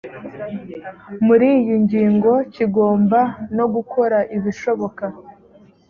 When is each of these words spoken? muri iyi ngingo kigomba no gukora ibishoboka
muri 1.25 1.47
iyi 1.59 1.75
ngingo 1.83 2.31
kigomba 2.53 3.19
no 3.57 3.65
gukora 3.73 4.17
ibishoboka 4.37 5.05